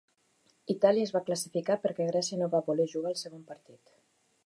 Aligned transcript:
Itàlia 0.73 1.09
es 1.09 1.13
va 1.17 1.21
classificar 1.27 1.77
perquè 1.85 2.09
Grècia 2.09 2.43
no 2.43 2.51
va 2.57 2.65
voler 2.71 2.91
jugar 2.97 3.13
el 3.15 3.23
segon 3.25 3.49
partit. 3.53 3.99